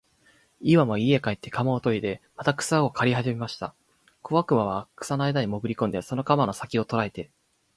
[0.61, 3.75] イワンは家へ帰って鎌をといでまた草を刈りはじめました。
[4.23, 7.29] 小悪魔は草の中へもぐり込んで、その鎌の先きを捉えて、